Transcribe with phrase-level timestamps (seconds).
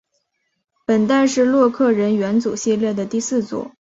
[0.87, 3.71] 本代是洛克人元祖系列的第四作。